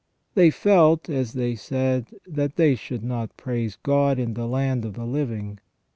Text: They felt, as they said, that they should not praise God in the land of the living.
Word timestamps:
They 0.33 0.49
felt, 0.49 1.09
as 1.11 1.33
they 1.33 1.53
said, 1.53 2.07
that 2.25 2.55
they 2.55 2.73
should 2.73 3.03
not 3.03 3.37
praise 3.37 3.77
God 3.83 4.17
in 4.17 4.33
the 4.33 4.47
land 4.47 4.83
of 4.83 4.95
the 4.95 5.05
living. 5.05 5.59